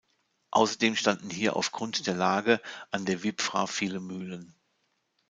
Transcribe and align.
Außerdem 0.49 0.95
standen 0.95 1.29
hier 1.29 1.55
auf 1.55 1.71
Grund 1.71 2.07
der 2.07 2.15
Lage 2.15 2.59
an 2.89 3.05
der 3.05 3.21
Wipfra 3.21 3.67
viele 3.67 3.99
Mühlen. 3.99 4.55